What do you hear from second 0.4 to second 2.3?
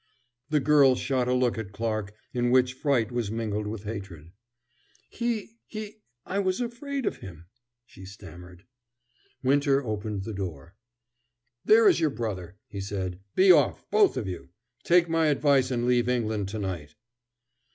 The girl shot a look at Clarke